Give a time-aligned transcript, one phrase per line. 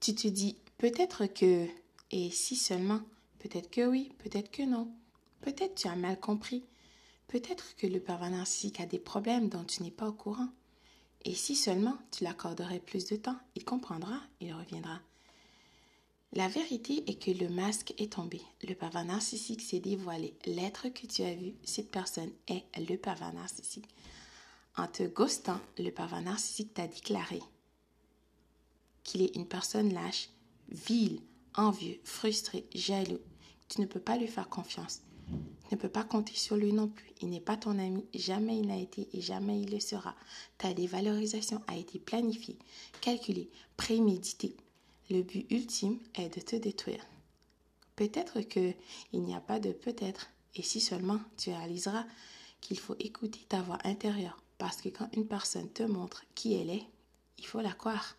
[0.00, 1.66] Tu te dis peut-être que,
[2.12, 3.00] et si seulement,
[3.40, 4.88] peut-être que oui, peut-être que non,
[5.40, 6.64] peut-être tu as mal compris,
[7.26, 10.48] peut-être que le pervers narcissique a des problèmes dont tu n'es pas au courant.
[11.24, 15.00] Et si seulement tu l'accorderais plus de temps, il comprendra, il reviendra.
[16.32, 18.40] La vérité est que le masque est tombé.
[18.66, 20.36] Le pervers narcissique s'est dévoilé.
[20.46, 23.88] L'être que tu as vu, cette personne est le pervers narcissique.
[24.76, 27.40] En te ghostant, le pervers narcissique t'a déclaré
[29.08, 30.28] qu'il est une personne lâche,
[30.68, 31.22] vile,
[31.54, 33.20] envieux, frustré, jaloux.
[33.70, 35.00] Tu ne peux pas lui faire confiance.
[35.68, 37.10] Tu ne peux pas compter sur lui non plus.
[37.22, 40.14] Il n'est pas ton ami, jamais il n'a été et jamais il le sera.
[40.58, 42.58] Ta dévalorisation a été planifiée,
[43.00, 44.54] calculée, préméditée.
[45.08, 47.06] Le but ultime est de te détruire.
[47.96, 48.74] Peut-être que
[49.14, 52.04] il n'y a pas de peut-être, et si seulement tu réaliseras
[52.60, 56.70] qu'il faut écouter ta voix intérieure, parce que quand une personne te montre qui elle
[56.70, 56.86] est,
[57.38, 58.18] il faut la croire.